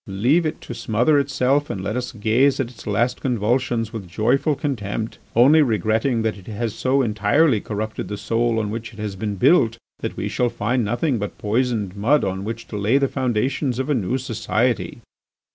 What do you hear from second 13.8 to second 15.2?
a new society."